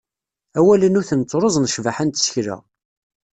Awalnuten 0.57 1.19
ttruẓen 1.21 1.69
ccbaḥa 1.71 2.03
n 2.05 2.09
tsekla. 2.09 2.55